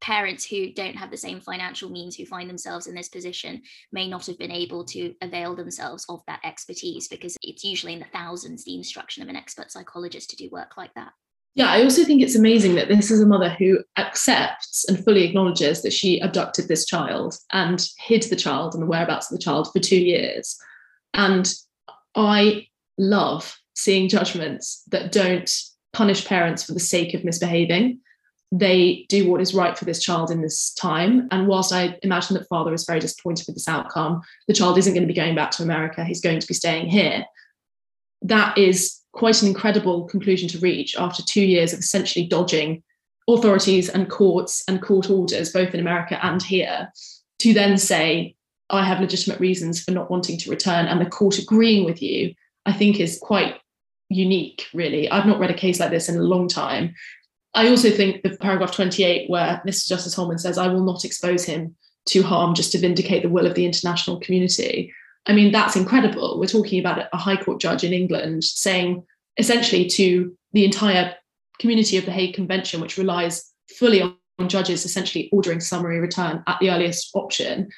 [0.00, 4.06] parents who don't have the same financial means who find themselves in this position may
[4.06, 8.06] not have been able to avail themselves of that expertise because it's usually in the
[8.12, 11.12] thousands the instruction of an expert psychologist to do work like that
[11.56, 15.24] yeah i also think it's amazing that this is a mother who accepts and fully
[15.24, 19.42] acknowledges that she abducted this child and hid the child and the whereabouts of the
[19.42, 20.56] child for two years
[21.14, 21.52] and
[22.14, 22.64] i
[22.98, 25.50] love seeing judgments that don't
[25.92, 27.98] punish parents for the sake of misbehaving
[28.52, 31.26] they do what is right for this child in this time.
[31.30, 34.92] And whilst I imagine that father is very disappointed with this outcome, the child isn't
[34.92, 36.04] going to be going back to America.
[36.04, 37.24] He's going to be staying here.
[38.22, 42.82] That is quite an incredible conclusion to reach after two years of essentially dodging
[43.28, 46.92] authorities and courts and court orders, both in America and here,
[47.40, 48.36] to then say,
[48.70, 52.34] I have legitimate reasons for not wanting to return, and the court agreeing with you,
[52.66, 53.56] I think is quite
[54.08, 55.10] unique, really.
[55.10, 56.94] I've not read a case like this in a long time.
[57.54, 59.88] I also think the paragraph 28, where Mr.
[59.88, 61.74] Justice Holman says, I will not expose him
[62.08, 64.92] to harm just to vindicate the will of the international community.
[65.26, 66.38] I mean, that's incredible.
[66.38, 69.04] We're talking about a High Court judge in England saying
[69.38, 71.14] essentially to the entire
[71.58, 76.58] community of the Hague Convention, which relies fully on judges essentially ordering summary return at
[76.60, 77.68] the earliest option.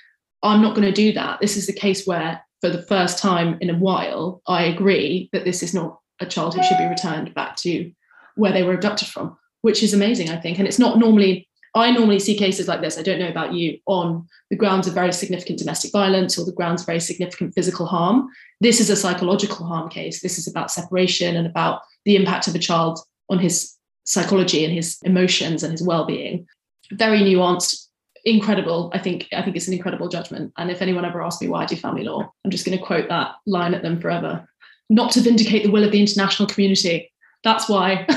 [0.42, 1.40] I'm not going to do that.
[1.40, 5.44] This is the case where, for the first time in a while, I agree that
[5.44, 7.90] this is not a child who should be returned back to
[8.34, 10.58] where they were abducted from which is amazing, I think.
[10.58, 13.78] And it's not normally, I normally see cases like this, I don't know about you,
[13.86, 17.86] on the grounds of very significant domestic violence or the grounds of very significant physical
[17.86, 18.28] harm.
[18.60, 20.20] This is a psychological harm case.
[20.20, 24.72] This is about separation and about the impact of a child on his psychology and
[24.72, 26.46] his emotions and his well-being.
[26.92, 27.86] Very nuanced,
[28.24, 28.90] incredible.
[28.94, 30.52] I think I think it's an incredible judgment.
[30.56, 32.84] And if anyone ever asks me why I do family law, I'm just going to
[32.84, 34.48] quote that line at them forever.
[34.88, 37.12] Not to vindicate the will of the international community.
[37.44, 38.06] That's why.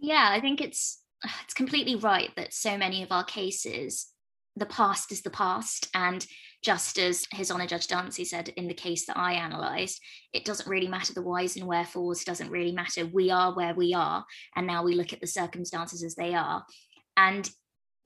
[0.00, 0.98] yeah i think it's
[1.44, 4.08] it's completely right that so many of our cases
[4.56, 6.26] the past is the past and
[6.62, 10.00] just as his honor judge dancey said in the case that i analysed
[10.32, 13.94] it doesn't really matter the whys and wherefores doesn't really matter we are where we
[13.94, 14.24] are
[14.56, 16.64] and now we look at the circumstances as they are
[17.16, 17.50] and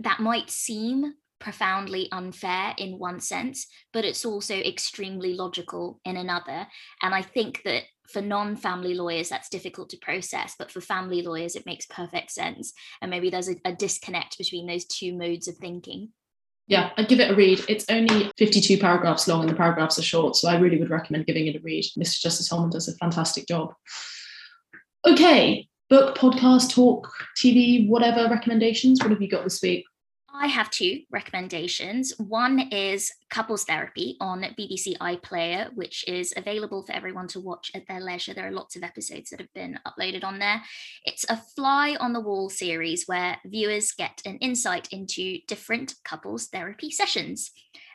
[0.01, 6.67] that might seem profoundly unfair in one sense, but it's also extremely logical in another.
[7.03, 11.23] And I think that for non family lawyers, that's difficult to process, but for family
[11.23, 12.73] lawyers, it makes perfect sense.
[13.01, 16.11] And maybe there's a, a disconnect between those two modes of thinking.
[16.67, 17.65] Yeah, I'd give it a read.
[17.69, 20.37] It's only 52 paragraphs long and the paragraphs are short.
[20.37, 21.85] So I really would recommend giving it a read.
[21.99, 22.21] Mr.
[22.21, 23.75] Justice Holman does a fantastic job.
[25.05, 29.01] Okay, book, podcast, talk, TV, whatever recommendations.
[29.01, 29.85] What have you got this week?
[30.33, 32.13] I have two recommendations.
[32.19, 37.87] One is Couples Therapy on BBC iPlayer, which is available for everyone to watch at
[37.89, 38.33] their leisure.
[38.33, 40.63] There are lots of episodes that have been uploaded on there.
[41.05, 46.47] It's a fly on the wall series where viewers get an insight into different couples
[46.47, 47.51] therapy sessions.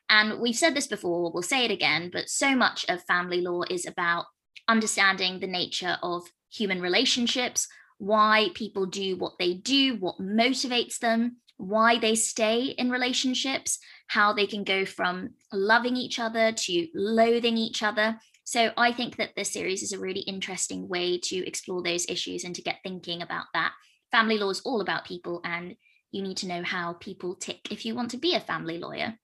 [0.09, 3.61] And we've said this before, we'll say it again, but so much of family law
[3.69, 4.25] is about
[4.67, 7.67] understanding the nature of human relationships,
[7.97, 14.33] why people do what they do, what motivates them why they stay in relationships, how
[14.33, 18.19] they can go from loving each other to loathing each other.
[18.43, 22.43] So I think that this series is a really interesting way to explore those issues
[22.43, 23.73] and to get thinking about that.
[24.11, 25.75] Family law is all about people, and
[26.11, 29.17] you need to know how people tick if you want to be a family lawyer.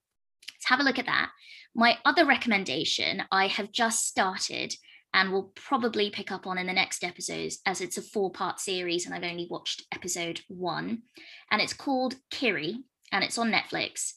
[0.54, 1.32] Let's have a look at that.
[1.76, 4.74] My other recommendation I have just started
[5.14, 8.60] and we'll probably pick up on in the next episodes as it's a four part
[8.60, 11.04] series and I've only watched episode one.
[11.52, 12.78] And it's called Kiri
[13.12, 14.14] and it's on Netflix.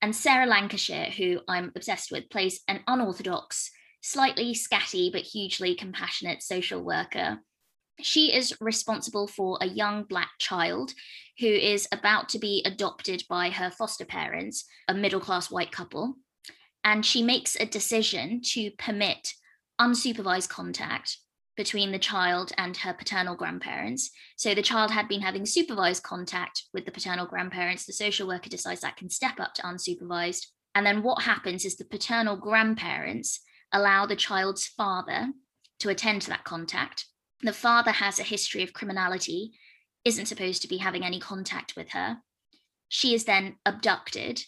[0.00, 6.42] And Sarah Lancashire, who I'm obsessed with, plays an unorthodox, slightly scatty but hugely compassionate
[6.42, 7.40] social worker.
[8.00, 10.92] She is responsible for a young Black child
[11.40, 16.14] who is about to be adopted by her foster parents, a middle class white couple.
[16.84, 19.34] And she makes a decision to permit
[19.80, 21.18] unsupervised contact
[21.56, 24.10] between the child and her paternal grandparents.
[24.36, 27.84] So the child had been having supervised contact with the paternal grandparents.
[27.84, 30.46] The social worker decides that can step up to unsupervised.
[30.74, 33.40] And then what happens is the paternal grandparents
[33.72, 35.32] allow the child's father
[35.80, 37.06] to attend to that contact.
[37.42, 39.52] The father has a history of criminality,
[40.04, 42.18] isn't supposed to be having any contact with her.
[42.88, 44.42] She is then abducted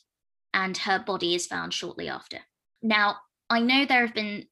[0.55, 2.39] and her body is found shortly after.
[2.83, 3.17] Now,
[3.49, 4.47] I know there have been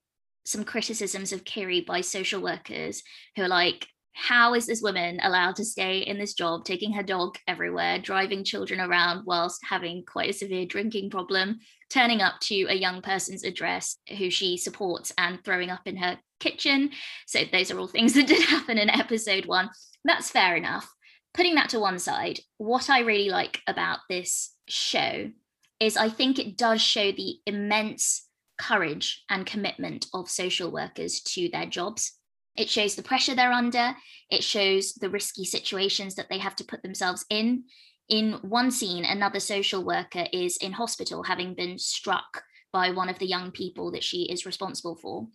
[0.44, 3.03] some criticisms of Kiri by social workers
[3.37, 3.87] who are like,
[4.20, 8.42] how is this woman allowed to stay in this job, taking her dog everywhere, driving
[8.42, 13.44] children around whilst having quite a severe drinking problem, turning up to a young person's
[13.44, 16.90] address who she supports and throwing up in her kitchen?
[17.29, 19.70] So, those are all things that did happen in episode one.
[20.05, 20.92] That's fair enough.
[21.33, 25.31] Putting that to one side, what I really like about this show
[25.79, 28.27] is I think it does show the immense
[28.59, 32.18] courage and commitment of social workers to their jobs.
[32.57, 33.94] It shows the pressure they're under,
[34.31, 37.64] it shows the risky situations that they have to put themselves in.
[38.09, 42.42] In one scene, another social worker is in hospital having been struck
[42.73, 45.29] by one of the young people that she is responsible for.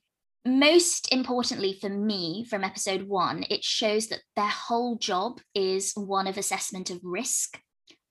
[0.46, 6.28] Most importantly for me, from episode one, it shows that their whole job is one
[6.28, 7.60] of assessment of risk.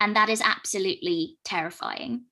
[0.01, 2.25] And that is absolutely terrifying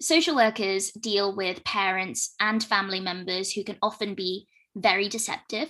[0.00, 5.68] social workers deal with parents and family members who can often be very deceptive,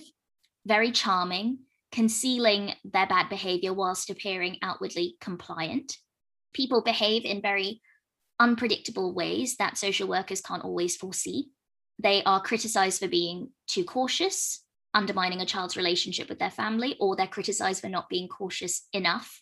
[0.65, 1.59] very charming,
[1.91, 5.97] concealing their bad behavior whilst appearing outwardly compliant.
[6.53, 7.81] People behave in very
[8.39, 11.49] unpredictable ways that social workers can't always foresee.
[11.99, 14.63] They are criticized for being too cautious,
[14.93, 19.41] undermining a child's relationship with their family, or they're criticized for not being cautious enough.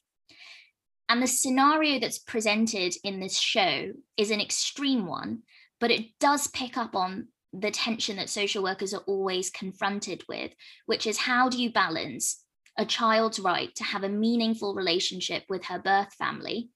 [1.09, 5.41] And the scenario that's presented in this show is an extreme one,
[5.79, 10.51] but it does pick up on the tension that social workers are always confronted with,
[10.85, 12.43] which is how do you balance
[12.77, 16.69] a child's right to have a meaningful relationship with her birth family,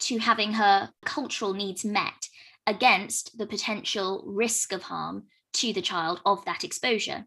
[0.00, 2.28] to having her cultural needs met
[2.66, 7.24] against the potential risk of harm to the child of that exposure.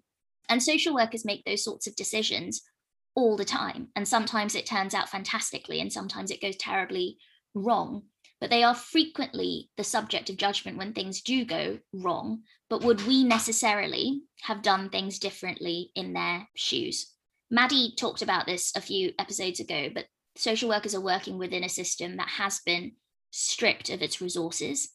[0.50, 2.62] And social workers make those sorts of decisions
[3.20, 3.90] all the time.
[3.96, 7.18] And sometimes it turns out fantastically, and sometimes it goes terribly
[7.54, 8.04] wrong.
[8.40, 12.44] But they are frequently the subject of judgment when things do go wrong.
[12.70, 17.14] But would we necessarily have done things differently in their shoes?
[17.52, 20.06] Maddie talked about this a few episodes ago, but
[20.38, 22.94] social workers are working within a system that has been
[23.32, 24.90] stripped of its resources.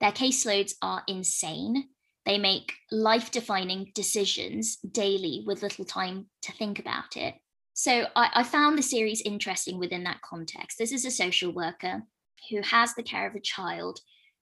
[0.00, 1.88] Their caseloads are insane.
[2.26, 7.34] They make life defining decisions daily with little time to think about it.
[7.74, 10.78] So I, I found the series interesting within that context.
[10.78, 12.02] This is a social worker
[12.50, 14.00] who has the care of a child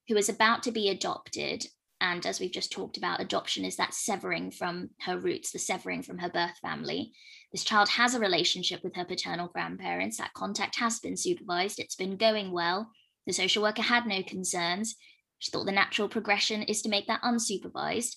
[0.08, 1.64] who is about to be adopted.
[2.00, 6.02] And as we've just talked about, adoption is that severing from her roots, the severing
[6.02, 7.12] from her birth family.
[7.52, 10.16] This child has a relationship with her paternal grandparents.
[10.16, 12.90] That contact has been supervised, it's been going well.
[13.26, 14.96] The social worker had no concerns.
[15.38, 18.16] She thought the natural progression is to make that unsupervised.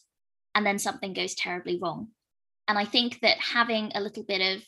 [0.56, 2.10] And then something goes terribly wrong.
[2.68, 4.64] And I think that having a little bit of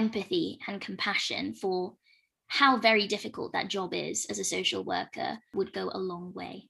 [0.00, 1.92] empathy and compassion for
[2.46, 6.64] how very difficult that job is as a social worker would go a long way.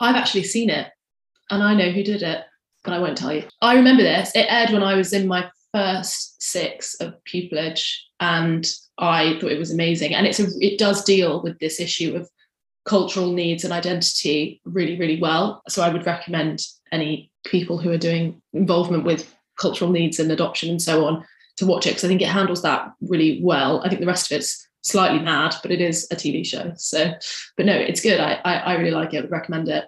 [0.00, 0.88] I've actually seen it
[1.50, 2.40] and I know who did it,
[2.82, 3.44] but I won't tell you.
[3.60, 4.32] I remember this.
[4.34, 7.86] It aired when I was in my first six of pupillage
[8.18, 10.14] and I thought it was amazing.
[10.14, 12.30] And it's a, it does deal with this issue of
[12.86, 15.62] cultural needs and identity really, really well.
[15.68, 16.60] So I would recommend
[16.90, 21.24] any people who are doing involvement with cultural needs and adoption and so on
[21.56, 23.82] to watch it because I think it handles that really well.
[23.84, 26.72] I think the rest of it's slightly mad, but it is a TV show.
[26.76, 27.12] So,
[27.56, 28.20] but no, it's good.
[28.20, 29.18] I, I, I really like it.
[29.18, 29.84] I would recommend it.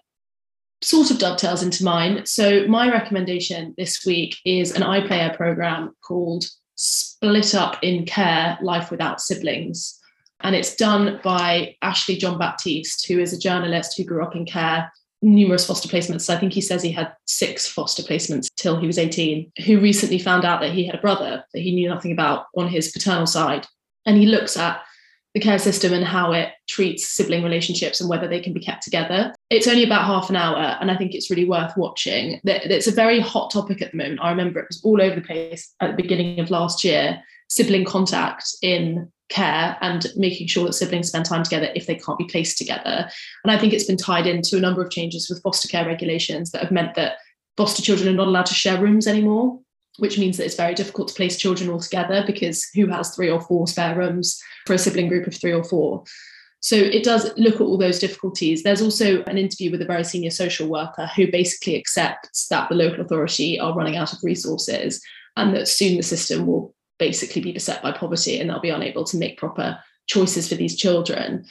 [0.83, 2.25] Sort of dovetails into mine.
[2.27, 6.45] So my recommendation this week is an iPlayer program called
[6.77, 9.99] Split Up in Care: Life Without Siblings.
[10.41, 14.45] And it's done by Ashley John Baptiste, who is a journalist who grew up in
[14.45, 14.93] care
[15.23, 16.29] numerous foster placements.
[16.29, 20.19] I think he says he had six foster placements till he was 18, who recently
[20.19, 23.27] found out that he had a brother that he knew nothing about on his paternal
[23.27, 23.65] side.
[24.07, 24.83] And he looks at
[25.35, 28.83] the care system and how it treats sibling relationships and whether they can be kept
[28.83, 29.33] together.
[29.51, 32.41] It's only about half an hour, and I think it's really worth watching.
[32.45, 34.19] It's a very hot topic at the moment.
[34.21, 37.85] I remember it was all over the place at the beginning of last year sibling
[37.85, 42.25] contact in care and making sure that siblings spend time together if they can't be
[42.25, 43.09] placed together.
[43.45, 46.51] And I think it's been tied into a number of changes with foster care regulations
[46.51, 47.19] that have meant that
[47.57, 49.61] foster children are not allowed to share rooms anymore,
[49.99, 53.31] which means that it's very difficult to place children all together because who has three
[53.31, 56.05] or four spare rooms for a sibling group of three or four?
[56.61, 58.63] So it does look at all those difficulties.
[58.63, 62.75] There's also an interview with a very senior social worker who basically accepts that the
[62.75, 65.01] local authority are running out of resources
[65.37, 69.05] and that soon the system will basically be beset by poverty and they'll be unable
[69.05, 71.45] to make proper choices for these children.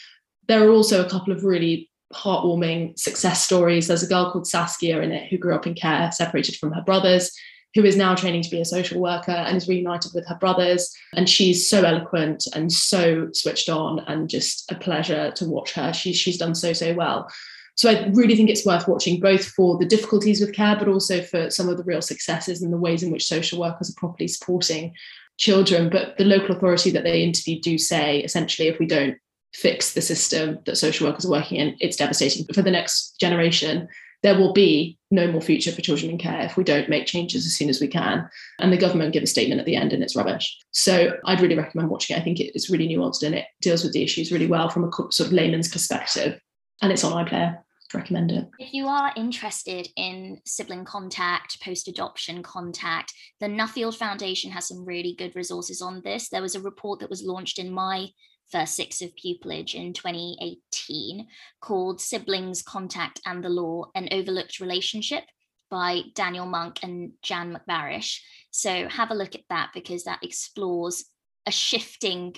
[0.47, 3.87] There are also a couple of really heartwarming success stories.
[3.87, 6.81] There's a girl called Saskia in it who grew up in care, separated from her
[6.81, 7.31] brothers,
[7.73, 10.93] who is now training to be a social worker and is reunited with her brothers.
[11.13, 15.91] And she's so eloquent and so switched on and just a pleasure to watch her.
[15.93, 17.29] She's, she's done so, so well.
[17.75, 21.21] So I really think it's worth watching both for the difficulties with care, but also
[21.21, 24.29] for some of the real successes and the ways in which social workers are properly
[24.29, 24.93] supporting
[25.37, 29.17] children, but the local authority that they interviewed do say essentially if we don't
[29.55, 33.19] fix the system that social workers are working in, it's devastating But for the next
[33.19, 33.87] generation.
[34.23, 37.45] There will be no more future for children in care if we don't make changes
[37.45, 38.27] as soon as we can.
[38.59, 40.57] And the government give a statement at the end and it's rubbish.
[40.71, 42.19] So I'd really recommend watching it.
[42.19, 44.91] I think it's really nuanced and it deals with the issues really well from a
[44.91, 46.39] sort of layman's perspective.
[46.81, 47.59] And it's on iPlayer
[47.93, 48.47] recommend it.
[48.59, 54.85] If you are interested in sibling contact, post adoption contact, the Nuffield Foundation has some
[54.85, 56.29] really good resources on this.
[56.29, 58.07] There was a report that was launched in my
[58.51, 61.27] first six of pupillage in 2018
[61.61, 65.23] called Siblings, Contact and the Law An Overlooked Relationship
[65.69, 68.19] by Daniel Monk and Jan Macvarish.
[68.51, 71.05] So have a look at that because that explores
[71.45, 72.35] a shifting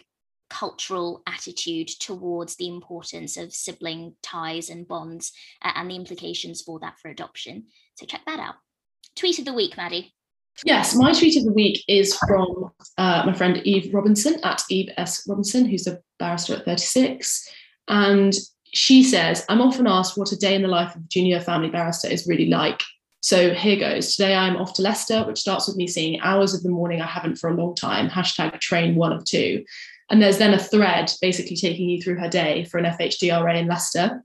[0.49, 6.80] cultural attitude towards the importance of sibling ties and bonds uh, and the implications for
[6.80, 7.66] that for adoption.
[7.95, 8.55] So check that out.
[9.16, 10.14] Tweet of the week, Maddie.
[10.66, 14.89] Yes, my tweet of the week is from uh, my friend Eve Robinson at Eve
[14.97, 15.24] S.
[15.28, 17.47] Robinson, who's a barrister at 36.
[17.88, 18.34] And
[18.74, 21.70] she says, I'm often asked what a day in the life of a junior family
[21.70, 22.82] barrister is really like.
[23.22, 24.16] So here goes.
[24.16, 27.08] Today I'm off to Leicester, which starts with me seeing hours of the morning I
[27.08, 28.10] haven't for a long time.
[28.10, 29.64] Hashtag train one of two.
[30.10, 33.68] And there's then a thread basically taking you through her day for an FHDRA in
[33.68, 34.24] Leicester.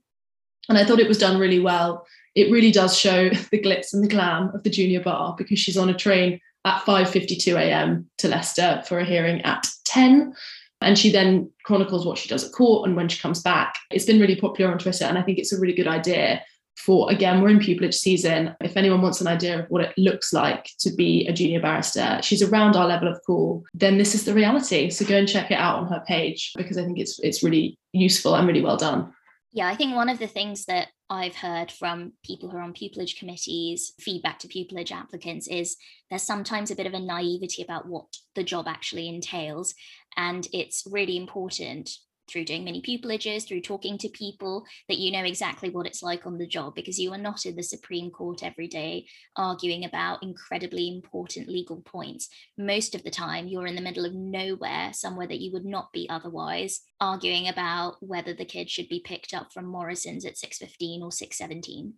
[0.69, 2.07] And I thought it was done really well.
[2.35, 5.77] It really does show the glitz and the glam of the junior bar because she's
[5.77, 8.09] on a train at 5:52 a.m.
[8.19, 10.35] to Leicester for a hearing at 10.
[10.81, 13.77] And she then chronicles what she does at court and when she comes back.
[13.91, 16.43] It's been really popular on Twitter, and I think it's a really good idea
[16.77, 20.33] for again we're in pupillage season if anyone wants an idea of what it looks
[20.33, 24.25] like to be a junior barrister she's around our level of cool then this is
[24.25, 27.21] the reality so go and check it out on her page because i think it's
[27.21, 29.13] it's really useful and really well done
[29.53, 32.73] yeah i think one of the things that i've heard from people who are on
[32.73, 35.77] pupillage committees feedback to pupillage applicants is
[36.13, 39.75] there's sometimes a bit of a naivety about what the job actually entails.
[40.19, 41.89] And it's really important
[42.29, 46.27] through doing many pupilages, through talking to people, that you know exactly what it's like
[46.27, 49.07] on the job because you are not in the Supreme Court every day
[49.37, 52.29] arguing about incredibly important legal points.
[52.57, 55.93] Most of the time, you're in the middle of nowhere, somewhere that you would not
[55.93, 61.03] be otherwise, arguing about whether the kid should be picked up from Morrison's at 6.15
[61.03, 61.93] or 6.17.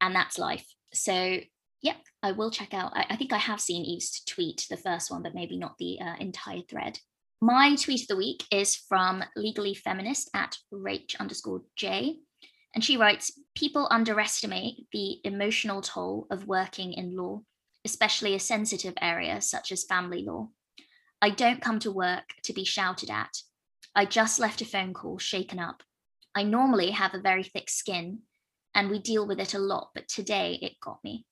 [0.00, 0.66] And that's life.
[0.92, 1.40] So
[1.82, 2.92] Yep, I will check out.
[2.96, 5.98] I, I, think I have seen Eve's tweet, the first one, but maybe not the
[6.00, 6.98] uh, entire thread.
[7.40, 12.20] My tweet of the week is from Legally Feminist at Rach underscore J.
[12.74, 17.42] And she writes People underestimate the emotional toll of working in law,
[17.84, 20.48] especially a sensitive area such as family law.
[21.20, 23.36] I don't come to work to be shouted at.
[23.94, 25.82] I just left a phone call shaken up.
[26.34, 28.20] I normally have a very thick skin
[28.74, 31.26] and we deal with it a lot, but today it got me.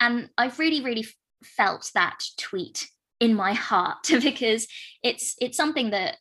[0.00, 1.06] And I've really, really
[1.44, 2.88] felt that tweet
[3.24, 4.68] in my heart because
[5.02, 6.18] it's it's something that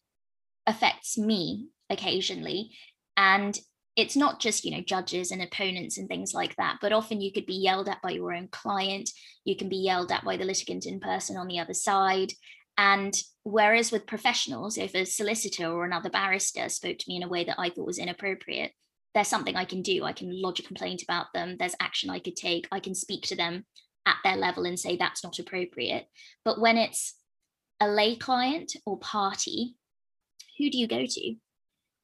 [0.65, 2.71] affects me occasionally.
[3.17, 3.57] And
[3.95, 7.31] it's not just you know judges and opponents and things like that but often you
[7.31, 9.09] could be yelled at by your own client.
[9.45, 12.33] You can be yelled at by the litigant in person on the other side.
[12.75, 17.27] And whereas with professionals if a solicitor or another barrister spoke to me in a
[17.27, 18.71] way that i thought was inappropriate
[19.13, 20.03] there's something i can do.
[20.03, 21.57] I can lodge a complaint about them.
[21.59, 22.67] There's action i could take.
[22.71, 23.65] I can speak to them
[24.05, 26.07] at their level and say that's not appropriate.
[26.43, 27.15] But when it's
[27.79, 29.75] a lay client or party,
[30.57, 31.35] who do you go to?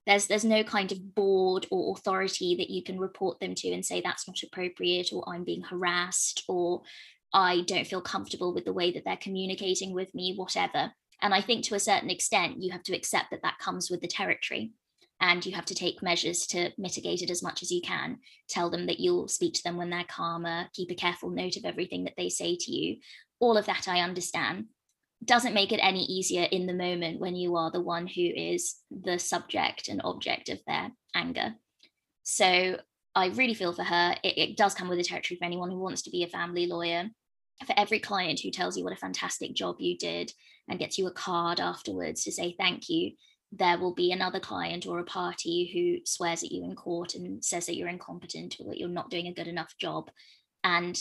[0.08, 3.86] There's there's no kind of board or authority that you can report them to and
[3.86, 6.82] say that's not appropriate or I'm being harassed or
[7.34, 10.92] I don't feel comfortable with the way that they're communicating with me, whatever.
[11.22, 14.02] And I think to a certain extent, you have to accept that that comes with
[14.02, 14.72] the territory
[15.22, 18.20] and you have to take measures to mitigate it as much as you can.
[18.50, 21.66] Tell them that you'll speak to them when they're calmer, keep a careful note of
[21.66, 22.98] everything that they say to you.
[23.40, 24.66] All of that I understand.
[25.24, 28.76] Doesn't make it any easier in the moment when you are the one who is
[28.90, 31.56] the subject and object of their anger.
[32.24, 32.78] So
[33.16, 34.16] I really feel for her.
[34.24, 36.68] It, it does come with a territory for anyone who wants to be a family
[36.68, 37.10] lawyer.
[37.66, 40.32] For every client who tells you what a fantastic job you did
[40.70, 43.12] and gets you a card afterwards to say thank you,
[43.52, 47.44] there will be another client or a party who swears at you in court and
[47.44, 50.10] says that you're incompetent or that you're not doing a good enough job.
[50.64, 51.00] And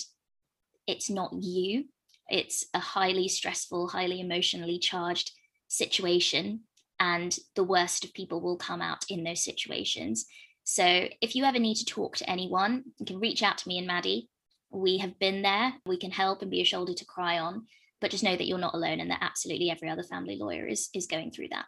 [0.87, 1.85] it's not you,
[2.29, 5.33] it's a highly stressful, highly emotionally charged
[5.69, 6.61] situation.
[7.01, 10.27] And the worst of people will come out in those situations.
[10.65, 13.79] So if you ever need to talk to anyone, you can reach out to me
[13.79, 14.29] and Maddie.
[14.71, 15.75] We have been there.
[15.87, 17.67] We can help and be a shoulder to cry on.
[18.01, 20.89] But just know that you're not alone and that absolutely every other family lawyer is,
[20.95, 21.67] is going through that.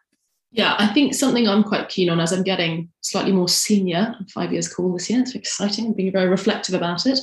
[0.53, 4.53] Yeah, I think something I'm quite keen on as I'm getting slightly more senior, five
[4.53, 7.21] years cool this year, it's exciting, I'm being very reflective about it,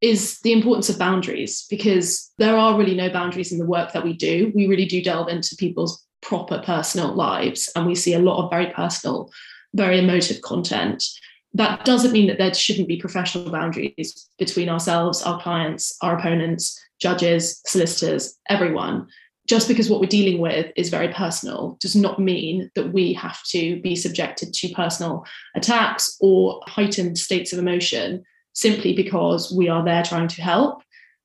[0.00, 4.02] is the importance of boundaries because there are really no boundaries in the work that
[4.02, 4.50] we do.
[4.54, 8.50] We really do delve into people's proper personal lives and we see a lot of
[8.50, 9.30] very personal,
[9.74, 11.04] very emotive content.
[11.52, 16.80] That doesn't mean that there shouldn't be professional boundaries between ourselves, our clients, our opponents,
[16.98, 19.06] judges, solicitors, everyone
[19.46, 23.42] just because what we're dealing with is very personal does not mean that we have
[23.44, 25.24] to be subjected to personal
[25.54, 28.24] attacks or heightened states of emotion
[28.54, 30.82] simply because we are there trying to help.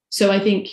[0.10, 0.68] So I think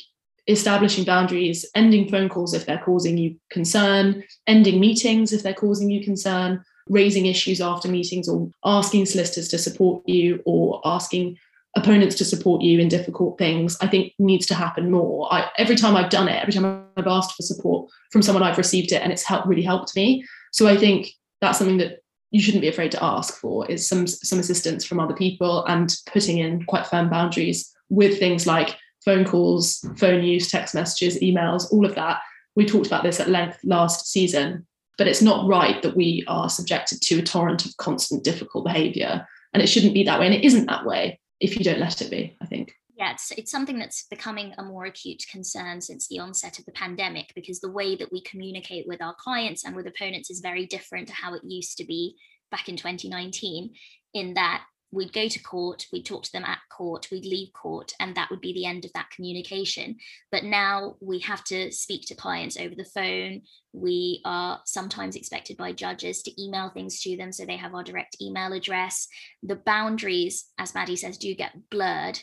[0.49, 5.91] establishing boundaries, ending phone calls if they're causing you concern, ending meetings if they're causing
[5.91, 11.37] you concern, raising issues after meetings or asking solicitors to support you or asking
[11.77, 15.33] opponents to support you in difficult things, I think needs to happen more.
[15.33, 18.59] I, every time I've done it, every time I've asked for support from someone, I've
[18.59, 20.25] received it, and it's helped really helped me.
[20.53, 21.11] So I think
[21.41, 22.01] that's something that
[22.31, 25.95] you shouldn't be afraid to ask for is some some assistance from other people and
[26.07, 31.71] putting in quite firm boundaries with things like phone calls, phone use, text messages, emails,
[31.73, 32.21] all of that.
[32.57, 34.67] We talked about this at length last season,
[34.97, 39.27] but it's not right that we are subjected to a torrent of constant difficult behavior.
[39.53, 40.27] And it shouldn't be that way.
[40.27, 42.73] And it isn't that way if you don't let it be, I think.
[42.97, 46.73] Yeah, it's, it's something that's becoming a more acute concern since the onset of the
[46.73, 50.65] pandemic because the way that we communicate with our clients and with opponents is very
[50.67, 52.17] different to how it used to be
[52.51, 53.75] back in 2019,
[54.15, 57.93] in that we'd go to court, we'd talk to them at court, we'd leave court,
[58.01, 59.97] and that would be the end of that communication.
[60.31, 63.43] But now we have to speak to clients over the phone.
[63.73, 67.85] We are sometimes expected by judges to email things to them so they have our
[67.85, 69.09] direct email address.
[69.43, 72.21] The boundaries, as Maddie says, do get blurred.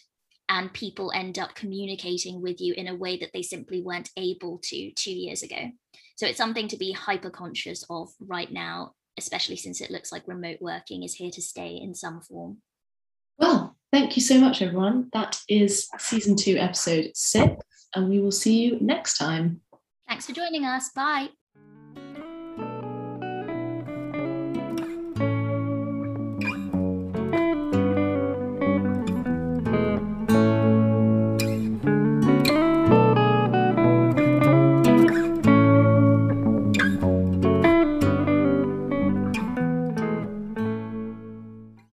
[0.49, 4.59] And people end up communicating with you in a way that they simply weren't able
[4.63, 5.71] to two years ago.
[6.17, 10.27] So it's something to be hyper conscious of right now especially since it looks like
[10.27, 12.57] remote working is here to stay in some form.
[13.37, 15.09] Well, thank you so much, everyone.
[15.13, 17.55] That is season two, episode six,
[17.95, 19.61] and we will see you next time.
[20.07, 20.89] Thanks for joining us.
[20.95, 21.29] Bye.